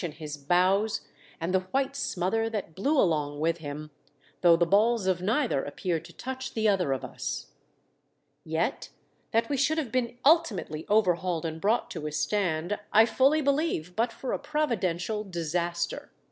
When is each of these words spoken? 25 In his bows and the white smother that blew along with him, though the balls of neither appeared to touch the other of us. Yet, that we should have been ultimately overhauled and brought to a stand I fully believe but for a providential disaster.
25 0.01 0.11
In 0.11 0.19
his 0.25 0.35
bows 0.35 1.01
and 1.39 1.53
the 1.53 1.59
white 1.59 1.95
smother 1.95 2.49
that 2.49 2.73
blew 2.73 2.97
along 2.99 3.39
with 3.39 3.59
him, 3.59 3.91
though 4.41 4.55
the 4.55 4.65
balls 4.65 5.05
of 5.05 5.21
neither 5.21 5.63
appeared 5.63 6.03
to 6.05 6.11
touch 6.11 6.55
the 6.55 6.67
other 6.67 6.91
of 6.91 7.05
us. 7.05 7.51
Yet, 8.43 8.89
that 9.29 9.47
we 9.47 9.57
should 9.57 9.77
have 9.77 9.91
been 9.91 10.17
ultimately 10.25 10.87
overhauled 10.89 11.45
and 11.45 11.61
brought 11.61 11.91
to 11.91 12.07
a 12.07 12.11
stand 12.11 12.79
I 12.91 13.05
fully 13.05 13.41
believe 13.41 13.95
but 13.95 14.11
for 14.11 14.33
a 14.33 14.39
providential 14.39 15.23
disaster. 15.23 16.09